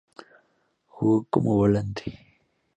[0.87, 2.39] Jugó como volante.